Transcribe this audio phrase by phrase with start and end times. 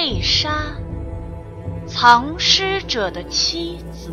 [0.00, 0.76] 丽莎，
[1.84, 4.12] 藏尸者的妻子。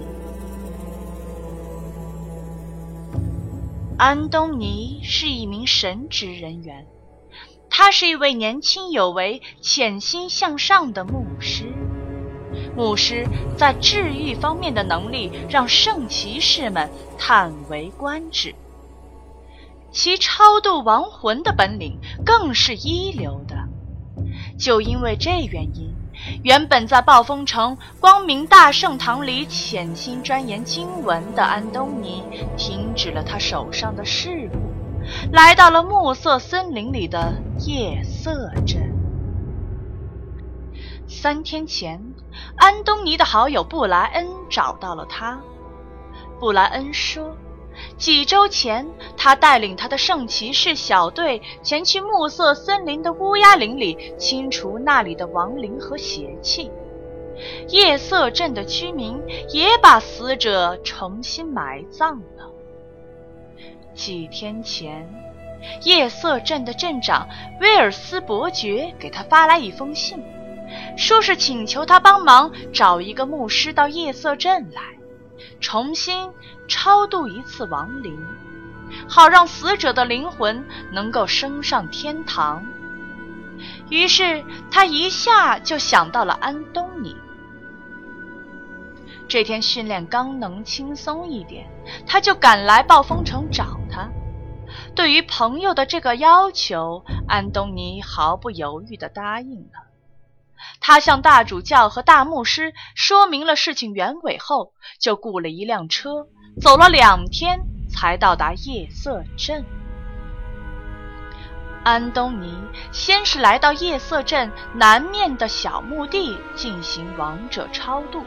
[3.95, 6.87] 安东尼是一名神职人员，
[7.69, 11.71] 他是一位年轻有为、潜心向上的牧师。
[12.75, 16.89] 牧师在治愈方面的能力让圣骑士们
[17.19, 18.55] 叹为观止，
[19.91, 23.55] 其超度亡魂的本领更是一流的。
[24.57, 25.93] 就因为这原因，
[26.43, 32.23] 原本在暴风城光明大圣堂里潜心钻研经文的安东尼，
[32.57, 37.33] 停止了他手上的事务，来到了暮色森林里的
[37.65, 38.93] 夜色镇。
[41.07, 42.01] 三天前，
[42.57, 45.39] 安东尼的好友布莱恩找到了他。
[46.39, 47.35] 布莱恩说。
[47.97, 48.85] 几周前，
[49.15, 56.69] 他带领他的圣骑士小队前去暮色森林的乌鸦林里清除那里的亡灵和邪气。
[57.69, 62.49] 夜色镇的居民也把死者重新埋葬了。
[63.93, 65.09] 几天前，
[65.83, 67.27] 夜色镇的镇长
[67.61, 70.21] 威尔斯伯爵给他发来一封信，
[70.97, 74.94] 说是请求他帮忙找一个牧师到夜色镇来。
[75.65, 76.31] 重新
[76.67, 78.15] 超度一次亡灵，
[79.09, 82.63] 好让死者的灵魂能够升上天堂。
[83.89, 87.15] 于是他一下就想到了安东尼。
[89.27, 91.67] 这天训练刚能轻松一点，
[92.05, 94.07] 他就赶来暴风城找他。
[94.93, 99.94] 对于朋友的这个要求，安东尼毫不犹豫地答应了。
[100.79, 106.27] 他向大主教和大牧师说明了事情原委后，就雇了一辆车，
[106.61, 109.63] 走了两天才到达夜色镇。
[111.83, 112.57] 安东尼
[112.91, 118.23] 先是来到夜色镇南面的小墓地进行亡者超度，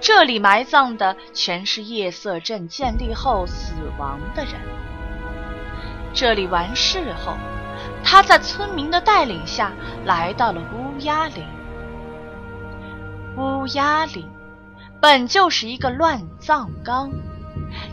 [0.00, 4.54] 这里埋葬的全是夜色镇建立后死亡的人。
[6.14, 7.34] 这里完事后。
[8.06, 9.72] 他在村民的带领下
[10.04, 10.60] 来到了
[10.94, 11.44] 乌鸦林。
[13.36, 14.24] 乌鸦林
[15.00, 17.10] 本就是一个乱葬岗，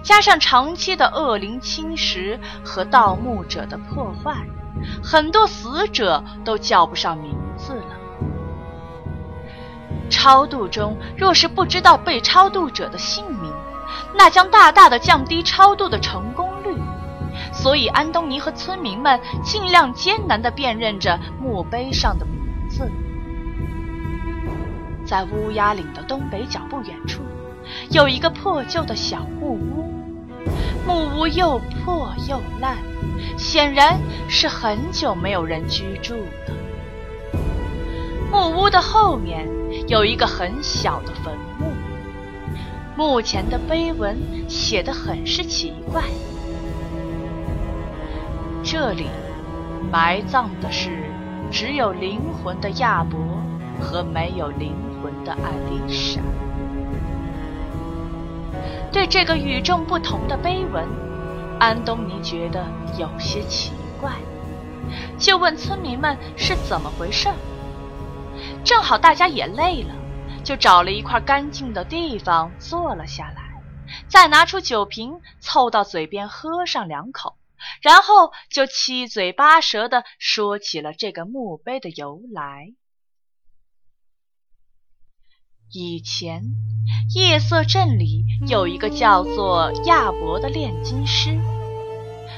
[0.03, 4.35] 加上长期的恶灵侵蚀和盗墓者的破坏，
[5.03, 7.97] 很多死者都叫不上名字了。
[10.09, 13.51] 超度中若是不知道被超度者的姓名，
[14.13, 16.77] 那将大大的降低超度的成功率。
[17.51, 22.40] 所以，安东尼和村民们尽量艰难地辨认着墓碑上的名。
[25.11, 27.21] 在乌鸦岭的东北角不远处，
[27.89, 29.91] 有一个破旧的小木屋，
[30.87, 32.77] 木屋又破又烂，
[33.37, 36.55] 显然是很久没有人居住了。
[38.31, 39.45] 木屋的后面
[39.89, 41.73] 有一个很小的坟墓，
[42.95, 44.17] 墓前的碑文
[44.47, 46.03] 写得很是奇怪。
[48.63, 49.07] 这里
[49.91, 51.03] 埋葬的是
[51.51, 53.19] 只有灵魂的亚伯
[53.77, 56.21] 和没有灵魂的艾丽莎。
[58.91, 60.85] 对这个与众不同的碑文，
[61.59, 62.65] 安东尼觉得
[62.97, 64.11] 有些奇怪，
[65.17, 67.29] 就问村民们是怎么回事。
[68.63, 69.93] 正好大家也累了，
[70.43, 73.61] 就找了一块干净的地方坐了下来，
[74.07, 77.37] 再拿出酒瓶凑到嘴边喝上两口。
[77.81, 82.73] 然后就七嘴八舌地说起了这个墓碑的由来。
[85.73, 86.43] 以前，
[87.15, 91.39] 夜色镇里有一个叫做亚伯的炼金师，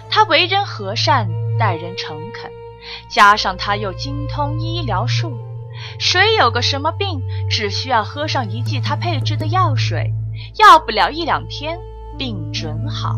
[0.08, 1.28] 他为人和善，
[1.58, 2.52] 待人诚恳，
[3.10, 5.36] 加上他又精通医疗术，
[5.98, 10.14] 谁有个什么病，只需要喝上一剂他配制的药水，
[10.60, 11.80] 要不了一两天，
[12.20, 13.16] 病准好。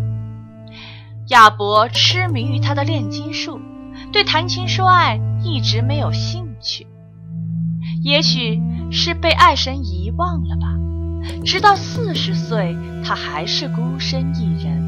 [1.27, 3.59] 亚伯痴迷于他的炼金术，
[4.13, 6.87] 对谈情说爱一直没有兴趣。
[8.01, 8.61] 也许
[8.91, 10.67] 是被爱神遗忘了吧。
[11.43, 14.83] 直到四十岁，他还是孤身一人。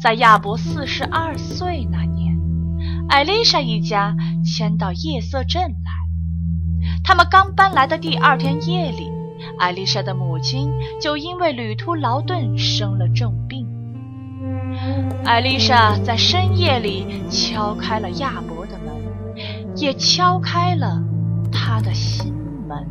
[0.00, 2.36] 在亚伯四十二岁那年，
[3.08, 5.92] 艾丽莎一家迁到夜色镇来。
[7.04, 9.08] 他们刚搬来的第二天夜里，
[9.58, 10.70] 艾丽莎的母亲
[11.00, 13.66] 就因为旅途劳顿生了重病。
[15.24, 21.00] 艾丽莎在深夜里敲开了亚伯的门，也敲开了
[21.52, 22.32] 他的心
[22.72, 22.86] 门。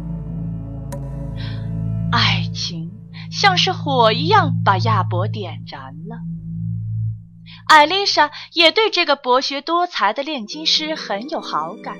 [2.12, 2.92] 爱情
[3.31, 6.18] 像是火一样把亚伯点燃了。
[7.68, 11.95] 艾丽莎也对这个博学多才的炼金师很有好感。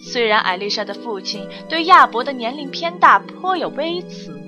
[0.00, 4.40] 虽然艾丽莎的父亲对亚伯的年龄偏大颇有微词，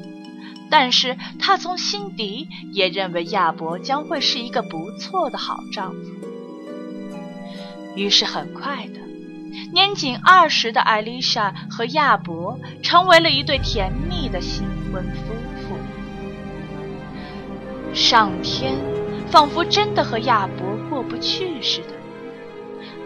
[0.70, 5.98] 但是他从心底也认为亚伯将会是一个不错的好丈夫。
[7.94, 9.00] 于是很快的，
[9.72, 15.76] 年仅二十的艾丽莎和亚伯成为了一对甜蜜的新婚夫妇。
[17.94, 18.74] 上天
[19.30, 21.94] 仿佛真的和亚伯过不去似的。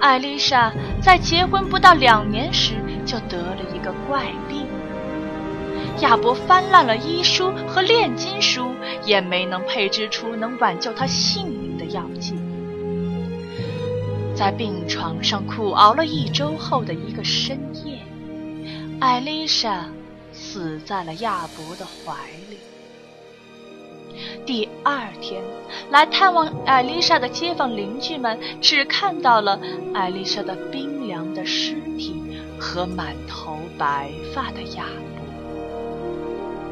[0.01, 4.67] 艾丽莎在结婚不到两年时就得了一个怪病，
[6.01, 12.35] 亚伯翻烂了医书和炼金书，也没能配制出能挽救他性命的药剂。
[14.41, 17.99] 在病床上苦熬了一周后的一个深夜，
[18.99, 19.85] 艾丽莎
[20.33, 22.15] 死在了亚伯的怀
[22.49, 22.57] 里。
[24.47, 25.43] 第二天，
[25.91, 29.61] 来探望艾丽莎的街坊邻居们只看到了
[29.93, 32.15] 艾丽莎的冰凉的尸体
[32.59, 34.87] 和满头白发的亚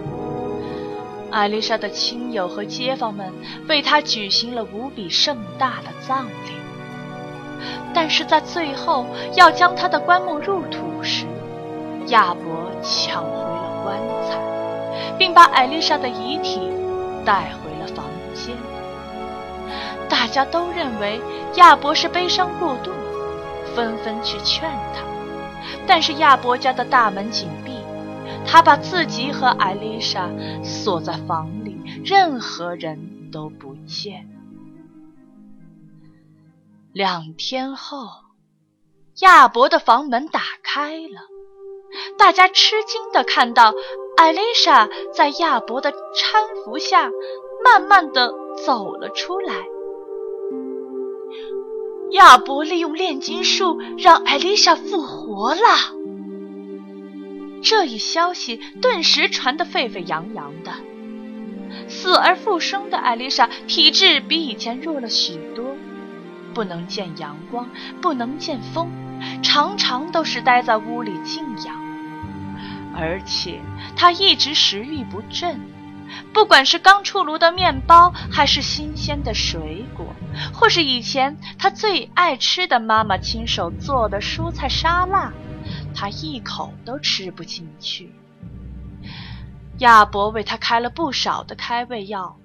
[0.08, 1.30] 伯。
[1.30, 3.30] 艾丽莎的亲友和街坊们
[3.68, 6.52] 为她举行了无比盛大的葬礼，
[7.94, 11.26] 但是在最后要将他的棺木入土时，
[12.08, 14.38] 亚伯抢回了棺材，
[15.18, 16.70] 并把艾丽莎的遗体。
[17.24, 18.56] 带回了房间，
[20.08, 21.20] 大家都认为
[21.56, 22.90] 亚伯是悲伤过度，
[23.74, 25.02] 纷纷去劝他。
[25.86, 27.72] 但是亚伯家的大门紧闭，
[28.46, 30.30] 他把自己和艾丽莎
[30.62, 32.98] 锁在房里，任何人
[33.30, 34.26] 都不见。
[36.92, 38.08] 两天后，
[39.20, 41.20] 亚伯的房门打开了，
[42.16, 43.74] 大家吃惊地看到。
[44.16, 47.08] 艾丽莎在亚伯的搀扶下，
[47.62, 48.32] 慢慢的
[48.66, 49.54] 走了出来。
[52.10, 55.60] 亚伯利用炼金术让艾丽莎复活了。
[57.62, 60.72] 这一消息顿时传得沸沸扬扬的。
[61.86, 65.76] 死而复生的艾丽莎体质比以前弱了许多，
[66.54, 67.68] 不能见阳光，
[68.00, 68.90] 不能见风，
[69.42, 71.76] 常常都是待在屋里静养。
[72.94, 73.60] 而且
[73.96, 75.60] 他一直食欲不振，
[76.32, 80.06] 不管是刚出炉的面包，还是新鲜的水果，
[80.52, 85.32] 或是以前他最爱吃的妈妈亲手做的蔬菜沙拉，
[85.94, 88.12] 他一口都吃不进去。
[89.78, 92.36] 亚伯为他开了不少的开胃药，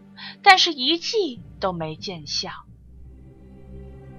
[0.43, 2.51] 但是一剂都没见效。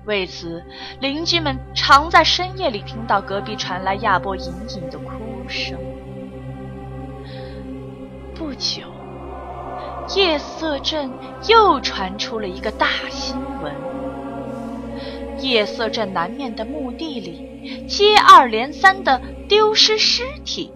[0.06, 0.62] 为此，
[1.00, 5.12] 邻居们常在深夜里听到隔壁传来亚伯隐隐的哭
[5.48, 5.78] 声。
[8.34, 8.82] 不久，
[10.14, 11.10] 夜色镇
[11.48, 13.72] 又传出了一个大新闻：
[15.38, 20.70] 夜色镇南面的墓地里接二连三的丢失尸体。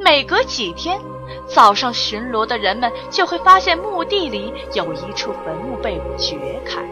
[0.00, 0.98] 每隔几天，
[1.46, 6.82] 早上巡逻的人们就会发现墓地里有一处坟墓被掘开，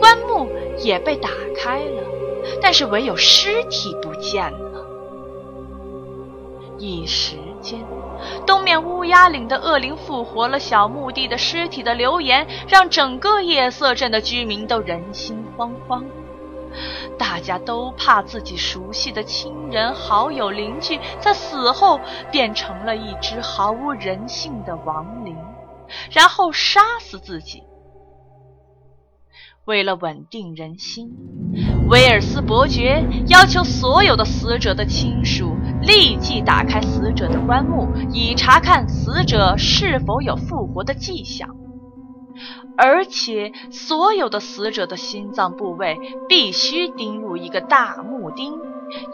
[0.00, 0.48] 棺木
[0.78, 2.02] 也被打开了，
[2.60, 4.84] 但是唯有尸体不见了。
[6.78, 7.78] 一时间。
[8.46, 16.02] 东面乌鸦岭的恶灵复活了小墓地的尸体的流言，让整个夜色镇的居民都人心惶惶。
[17.18, 21.98] 大家都怕自己熟悉的亲人、好友、邻居在死后
[22.30, 25.36] 变成了一只毫无人性的亡灵，
[26.10, 27.62] 然后杀死自己。
[29.70, 31.12] 为了稳定人心，
[31.88, 35.54] 威尔斯伯爵要求所有的死者的亲属。
[35.80, 41.48] 立即打开死者的棺木，以查看死者是否有复活的迹象。
[42.76, 45.96] 而且，所有的死者的心脏部位
[46.28, 48.54] 必须钉入一个大木钉，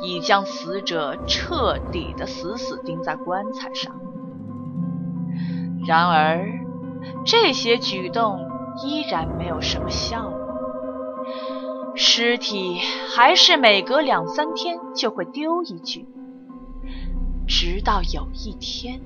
[0.00, 3.94] 以将死者彻底的死死钉在棺材上。
[5.86, 6.48] 然而，
[7.26, 8.40] 这些举动
[8.84, 10.35] 依然没有什么效果，
[11.96, 12.78] 尸体
[13.14, 16.06] 还是每隔两三天就会丢一具。
[17.48, 19.00] 直到有一天，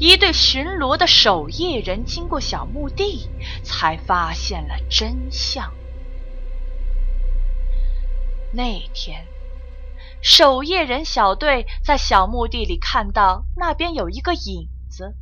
[0.00, 3.28] 一对巡逻的守夜人经过小墓地，
[3.62, 5.70] 才发现了真相。
[8.52, 9.26] 那天，
[10.22, 15.14] 守夜人小队在小墓地里看到那边有一个影子。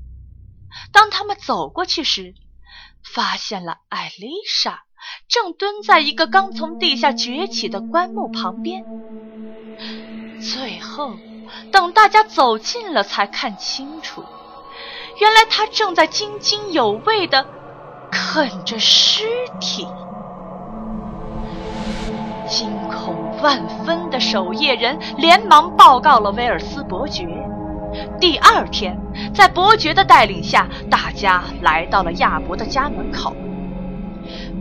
[0.92, 2.34] 当他们走过去时，
[3.02, 4.84] 发现了艾丽莎
[5.28, 8.84] 正蹲在一个刚从地下崛起的棺木旁边。
[10.40, 11.14] 最后。
[11.70, 14.24] 等大家走近了，才看清楚，
[15.20, 17.46] 原来他正在津津有味地
[18.10, 19.24] 啃着尸
[19.60, 19.86] 体。
[22.48, 27.26] 惊恐万分的守夜人连忙报告了威尔斯伯爵。
[28.18, 28.98] 第二天，
[29.34, 33.36] 在伯爵的带领下，大家来到了亚伯的家门口。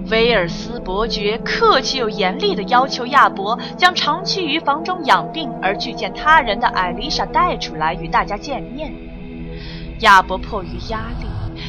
[0.09, 8.93] 威尔斯伯爵客气又严厉地要求亚伯将长期于房中养病而拒见他人的艾丽莎带出来与大家见面。
[10.01, 11.25] 亚伯迫于压力，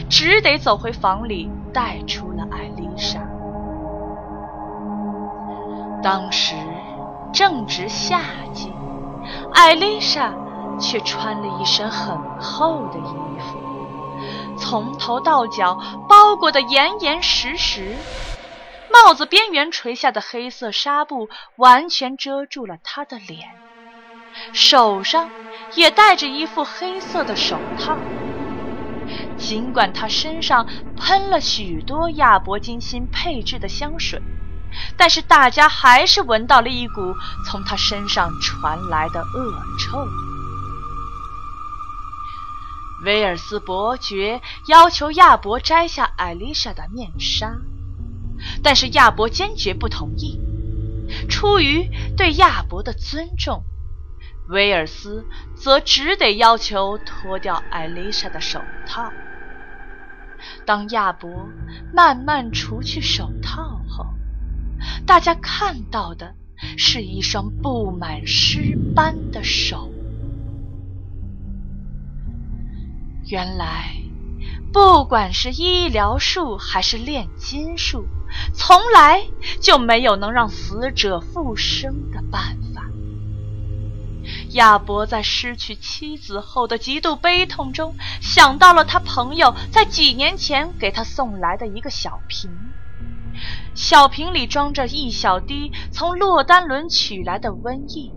[0.08, 3.20] 只得走回房里带出了艾丽莎。
[6.02, 6.54] 当时
[7.32, 8.20] 正值夏
[8.52, 8.72] 季，
[9.52, 10.34] 艾丽莎
[10.78, 13.58] 却穿了一身很厚的衣服。
[14.58, 17.94] 从头到脚包裹得严严实实，
[18.92, 23.50] 帽子边缘垂下的黑色纱布完全遮住了他的脸，
[24.52, 25.28] 手上
[25.74, 27.96] 也戴着一副黑色的手套。
[29.36, 34.22] 尽管他身上喷了许多亚伯金心配制的香水，
[34.96, 40.33] 但是大家还是闻到了一股从他身上传来的恶臭。
[43.04, 47.58] 威尔斯伯爵要求亚伯摘下艾丽莎的面纱，
[48.62, 50.40] 但是亚伯坚决不同意。
[51.28, 53.62] 出于对亚伯的尊重，
[54.48, 59.12] 威尔斯则只得要求脱掉艾丽莎的手套。
[60.66, 61.48] 当亚伯
[61.92, 64.06] 慢慢除去手套后，
[65.06, 66.34] 大家看到的
[66.78, 69.93] 是一双布满尸斑的手。
[73.26, 73.94] 原来，
[74.72, 78.06] 不管是医疗术还是炼金术，
[78.52, 79.26] 从来
[79.60, 82.84] 就没有能让死者复生的办法。
[84.50, 92.50] 亚伯在失去妻子后的极度悲痛中，想到了他朋友在几年前给他送来的一个小瓶，
[93.74, 98.12] 小瓶里装着一小滴从洛丹伦取来的瘟疫，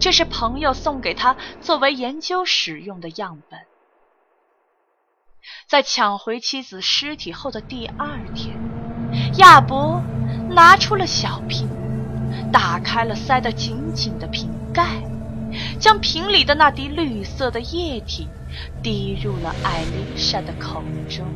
[0.00, 3.60] 这是朋友送给他作为研究使用的样本。
[5.68, 8.56] 在抢回妻子尸体后的第二天，
[9.38, 10.02] 亚伯
[10.50, 11.68] 拿出了小瓶，
[12.52, 15.02] 打开了塞得紧紧的瓶盖，
[15.78, 18.28] 将瓶里的那滴绿色的液体
[18.82, 21.26] 滴入了艾丽莎的口中。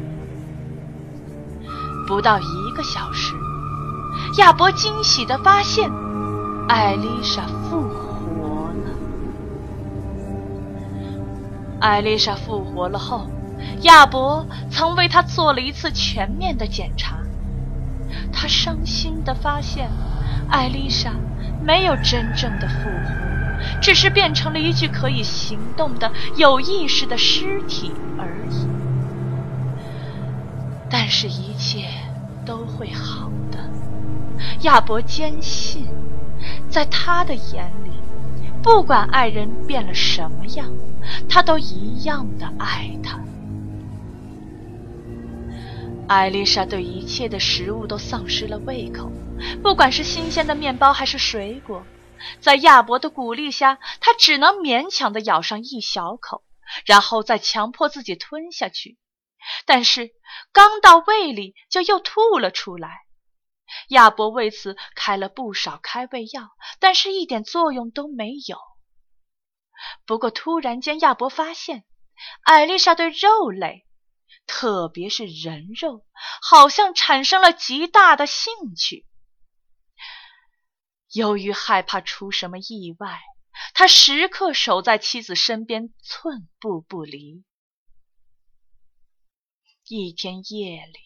[2.07, 3.35] 不到一个小时，
[4.39, 5.91] 亚伯惊喜地发现，
[6.69, 8.91] 艾丽莎复活了。
[11.81, 13.27] 艾丽莎复活了后。
[13.83, 17.19] 亚伯曾为他做了一次全面的检查，
[18.33, 19.89] 他伤心地发现，
[20.49, 21.13] 艾丽莎
[21.65, 28.67] 没有真正的复活，只是变成了一具可以行动的有意识的尸体而已。
[30.91, 31.87] 但是，一切
[32.47, 33.59] 都会好的。
[34.63, 35.87] 亚伯坚信，
[36.71, 37.91] 在他的眼里，
[38.63, 40.67] 不管爱人变了什么样，
[41.29, 43.19] 他都一样的爱他。
[46.09, 49.13] 艾丽莎对一切的食物都丧失了胃口，
[49.63, 51.85] 不管是新鲜的面包还是水果，
[52.41, 56.43] 在亚伯的鼓励下，她只能勉强地咬上一小口，
[56.87, 58.97] 然后再强迫自己吞下去。
[59.67, 60.11] 但是
[60.51, 63.01] 刚到胃里就又吐了出来。
[63.89, 66.49] 亚伯为此开了不少开胃药，
[66.81, 68.57] 但是一点作用都没有。
[70.07, 71.85] 不过突然间，亚伯发现
[72.45, 73.85] 艾丽莎对肉类。
[74.49, 76.05] 特别是人肉，
[76.43, 79.07] 好像产生了极大的兴趣。
[81.13, 83.21] 由于害怕出什么意外，
[83.75, 87.45] 他时刻守在妻子身边，寸步不离。
[89.87, 90.99] 一天夜里，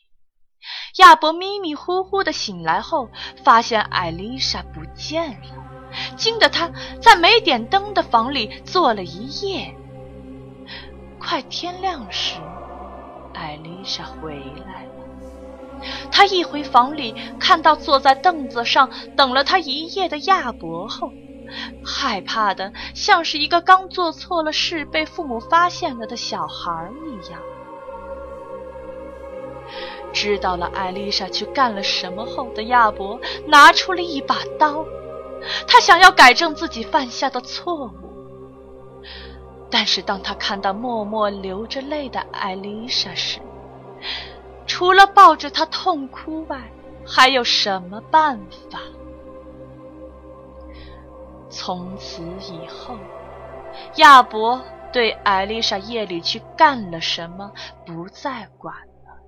[0.97, 3.11] 亚伯迷迷糊糊的醒来后，
[3.45, 6.71] 发现艾丽莎不见了，惊得他
[7.03, 9.77] 在没点灯的房里坐了一夜。
[11.21, 12.41] 快天亮时。
[13.43, 14.91] 艾丽莎回来了。
[16.13, 21.13] 她一回房里，看到坐在凳子上等了她一夜的亚伯后，
[21.85, 27.41] 害怕的像是一个刚做错了事被父母发现了的小孩一样。
[30.13, 33.19] 知道了艾丽莎去干了什么后的亚伯，
[33.49, 34.85] 拿出了一把刀，
[35.67, 37.91] 他想要改正自己犯下的错误。
[39.73, 43.41] 但是，当他看到默默流着泪的艾丽莎时，
[44.67, 46.61] 除了抱着她痛哭外，
[47.07, 48.39] 还有什么办
[48.71, 48.79] 法？
[51.49, 52.97] 从此以后，
[53.97, 54.63] 亚伯
[54.93, 57.51] 对艾丽莎夜里去干了什么
[57.87, 59.23] 不再管了。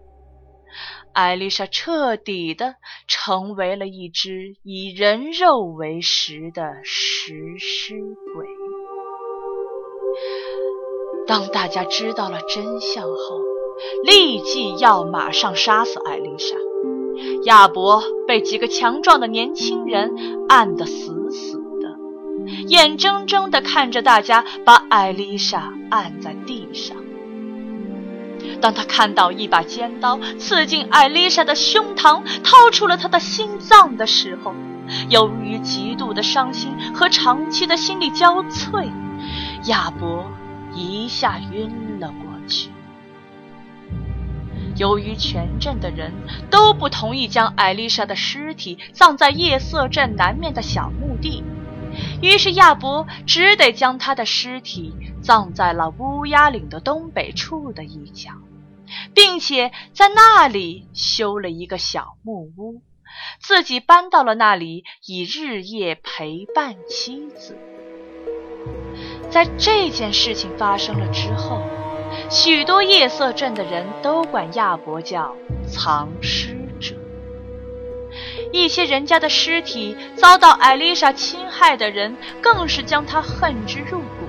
[1.14, 2.76] 艾丽莎彻底的
[3.08, 7.94] 成为了一只以人肉为食的食尸
[8.34, 8.46] 鬼。
[11.26, 13.40] 当大家知道了真相后，
[14.04, 16.56] 立即要马上杀死艾丽莎。
[17.44, 20.14] 亚伯被几个强壮的年轻人
[20.48, 21.96] 按得死死的，
[22.68, 26.96] 眼睁睁地看着大家把艾丽莎按在地上。
[28.60, 34.52] 当他看到一把尖刀刺进艾丽莎的胸膛，掏出了她的心脏的时候，
[35.08, 38.90] 由于极度的伤心和长期的心力交瘁，
[39.66, 40.30] 亚伯
[40.74, 42.70] 一下晕了过去。
[44.76, 46.12] 由于全镇的人
[46.50, 51.44] 都不同意将艾丽莎的尸体葬在夜色镇南面的小墓地，
[52.20, 54.92] 于是亚伯只得将她的尸体
[55.22, 58.32] 葬在了乌鸦岭的东北处的一角，
[59.14, 62.82] 并且在那里修了一个小木屋，
[63.38, 67.56] 自己搬到了那里，以日夜陪伴妻子。
[69.34, 71.60] 在这件事情发生了之后。
[72.30, 75.34] 许多夜色镇的人都管亚伯叫
[75.66, 76.94] 藏尸者。
[78.52, 84.28] 一些人家的尸体遭到艾丽莎侵害的人，更是将他恨之入骨。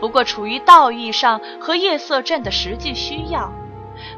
[0.00, 3.52] 不过，处于道义上和夜色镇的实际需要，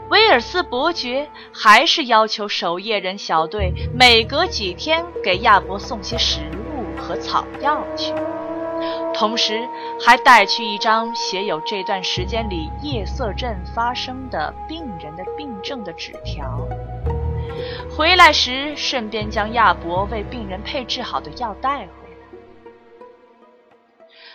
[0.09, 8.15] 威尔斯伯爵还是要求守夜人小队每隔几天给亚伯送些食物和草药去。
[9.19, 9.69] 同时，
[10.01, 16.65] 还带去一张写有这段时间里夜色镇发生的病人的病症的纸条。
[17.91, 21.89] 回来时，顺便将亚伯为病人配置好的药带回来。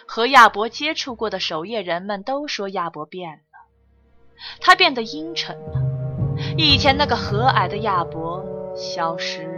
[0.06, 3.40] 和亚伯接触过的守夜人们都说，亚伯变了，
[4.60, 5.82] 他变得阴沉了。
[6.58, 8.44] 以前那个和蔼的亚伯
[8.76, 9.53] 消失。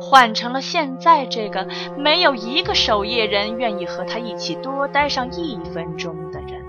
[0.00, 6.62] 换成了现在这个没有一个守夜人愿意和他一起多待上一分钟的人，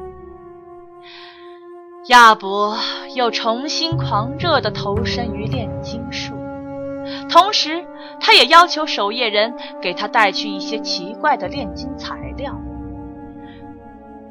[2.07, 2.77] 亚伯
[3.15, 6.33] 又重新狂热地投身于炼金术，
[7.29, 7.85] 同时
[8.19, 12.55] 他也要求守夜人给他带去一些奇怪的炼金材料。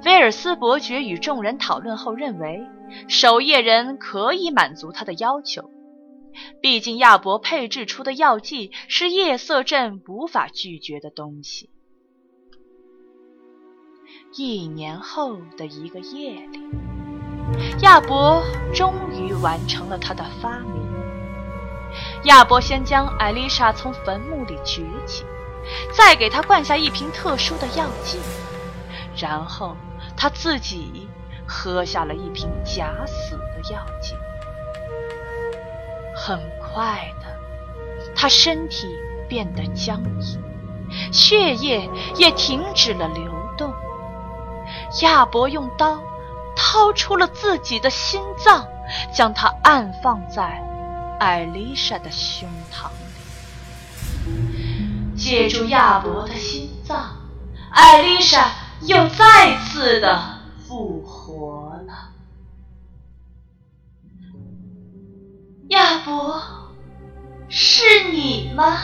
[0.04, 2.64] 威尔斯伯爵与众人讨论后认为，
[3.08, 5.70] 守夜人可以满足他的要求。
[6.60, 11.70] 毕竟，亚伯配制出的药剂是夜色镇无法拒绝的东西。
[14.34, 16.60] 一年后的一个夜里，
[17.82, 18.42] 亚伯
[18.74, 20.78] 终于完成了他的发明。
[22.24, 25.24] 亚伯先将艾丽莎从坟墓里举起，
[25.96, 28.18] 再给她灌下一瓶特殊的药剂，
[29.16, 29.76] 然后
[30.16, 31.08] 他自己
[31.46, 34.14] 喝下了一瓶假死的药剂。
[36.28, 37.26] 很快的，
[38.14, 38.86] 他身体
[39.26, 40.42] 变得僵硬，
[41.10, 43.72] 血液也停止了流动。
[45.00, 45.98] 亚伯用刀
[46.54, 48.66] 掏出了自己的心脏，
[49.10, 50.62] 将它安放在
[51.18, 52.90] 艾丽莎的胸膛
[54.26, 55.16] 里。
[55.16, 57.16] 借助亚伯的心脏，
[57.70, 58.50] 艾丽莎
[58.82, 60.20] 又再次的
[60.66, 61.57] 复活
[65.68, 66.40] 亚伯，
[67.50, 68.78] 是你吗？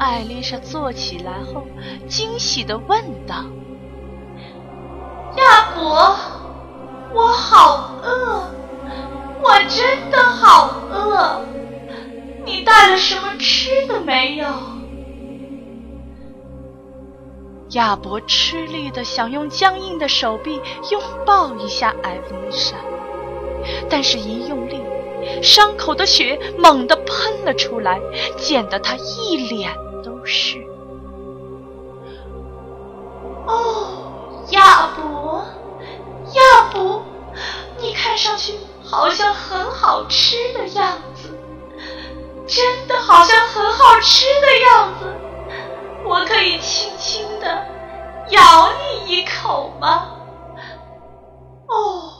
[0.00, 1.64] 艾丽莎坐起来后，
[2.08, 3.44] 惊喜地问道
[5.38, 6.16] ：“亚伯，
[7.14, 8.42] 我好饿，
[9.42, 11.44] 我真的好饿。
[12.44, 14.48] 你带了什么吃的没有？”
[17.70, 22.74] 亚伯吃力的想用僵硬的手臂拥抱一下艾丽莎。
[23.88, 24.82] 但是，一用力，
[25.42, 28.00] 伤口的血猛地喷了出来，
[28.36, 29.72] 溅得他一脸
[30.04, 30.58] 都是。
[33.46, 35.44] 哦，亚伯，
[36.34, 37.02] 亚伯，
[37.80, 41.30] 你看上去好像很好吃的样子，
[42.46, 45.06] 真的好像很好吃的样子。
[46.04, 47.66] 我可以轻轻的
[48.30, 50.08] 咬你一口吗？
[51.68, 52.11] 哦。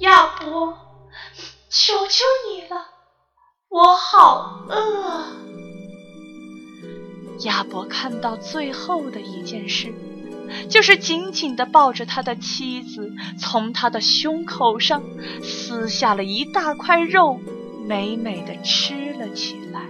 [0.00, 0.76] 亚伯，
[1.70, 2.84] 求求你了，
[3.68, 5.24] 我好饿。
[7.44, 9.94] 亚伯看到最后的一件事，
[10.68, 15.04] 就是紧紧地抱着他的妻子，从他的胸口上
[15.42, 17.38] 撕下了一大块肉，
[17.86, 19.80] 美美的吃了起来。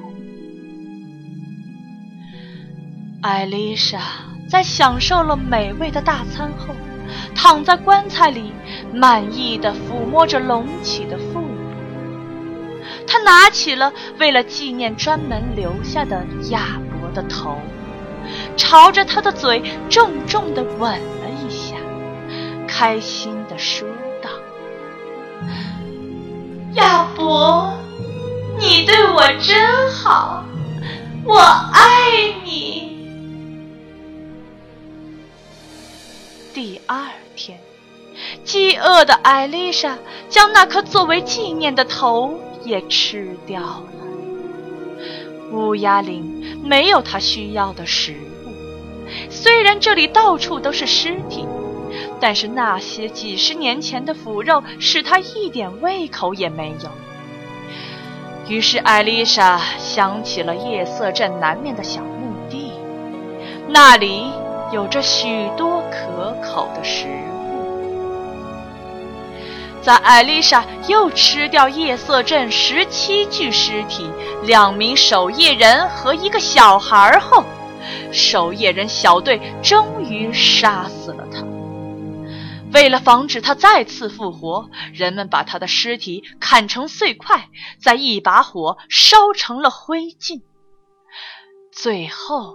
[3.23, 4.03] 艾丽莎
[4.51, 6.75] 在享受了美味的大餐后。
[7.37, 8.51] 躺在棺材里，
[8.95, 11.49] 满意的抚摸着隆起的腹部
[13.07, 17.59] 他拿起了为了纪念专门留下的亚伯的头，
[18.57, 21.77] 朝着他的嘴重重的吻了一下，
[22.67, 23.87] 开心的说
[24.23, 24.31] 道
[26.75, 27.75] ：“亚伯，
[28.59, 30.45] 你对我真好，
[31.25, 32.95] 我爱你。”
[36.55, 37.24] 第二。
[38.45, 43.85] 饥饿的艾丽莎将那颗作为纪念的头也吃掉了。
[45.51, 48.51] 乌鸦林没有它需要的食物，
[49.31, 51.47] 虽然这里到处都是尸体，
[52.21, 56.91] 但是那些几十年前的腐肉使它一点胃口也没有。
[58.49, 62.73] 于是艾丽莎想起了夜色镇南面的小墓地，
[63.69, 64.27] 那里
[64.71, 67.34] 有着许多可口的食物。
[69.85, 74.11] 在艾丽莎又吃掉夜色镇十七具尸体、
[74.43, 77.45] 两名守夜人和一个小孩后，
[78.11, 81.45] 守夜人小队终于杀死了他。
[82.73, 90.41] 为了防止他再次复活，人们把他的尸体砍成碎块，再一把火烧成了灰烬。
[91.71, 92.55] 最后，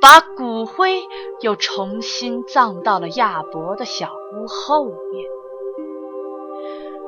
[0.00, 1.02] 把骨灰
[1.42, 5.41] 又重新葬到了亚伯的小屋后面。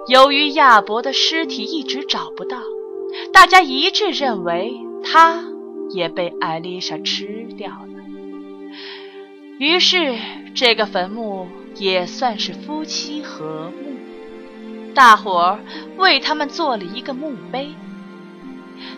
[0.07, 2.59] 由于亚伯的尸体一直找不到，
[3.33, 5.43] 大家一致认为他
[5.91, 7.89] 也被艾丽莎吃掉了。
[9.59, 10.19] 于是，
[10.55, 13.95] 这个坟墓也算是夫妻和睦。
[14.95, 15.59] 大伙儿
[15.97, 17.75] 为他们做了一个墓碑。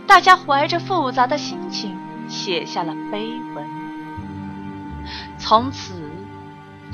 [0.07, 1.97] 大家怀着复杂的心情
[2.29, 3.65] 写下了碑文。
[5.39, 5.95] 从此，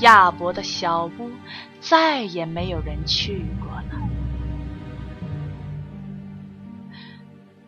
[0.01, 1.31] 亚伯的小屋
[1.83, 4.09] 再也没有人去过了。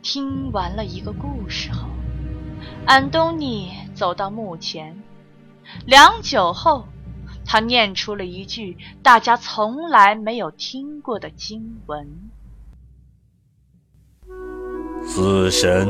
[0.03, 1.89] 听完了一个故事后，
[2.87, 5.03] 安东尼走到墓前，
[5.85, 6.87] 良久后，
[7.45, 12.07] 他念出了一句大家从来没有听过的经文
[15.05, 15.89] ：“死神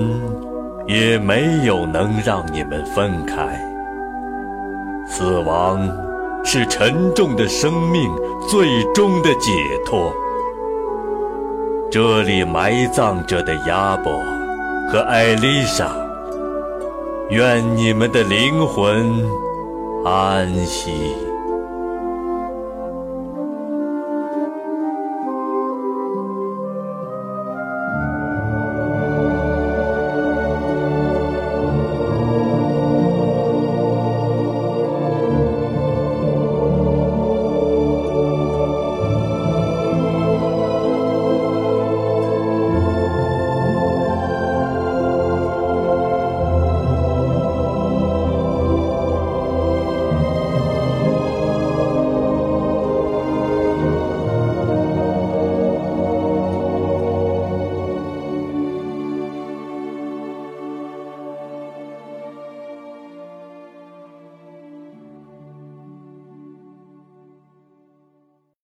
[0.87, 3.61] 也没有能让你们分开。
[5.07, 5.87] 死亡
[6.45, 8.15] 是沉重的生命
[8.49, 9.51] 最终的解
[9.85, 10.13] 脱。”
[11.91, 14.13] 这里埋葬着的亚伯
[14.91, 15.89] 和艾丽莎，
[17.31, 19.25] 愿你们的灵魂
[20.05, 21.24] 安息。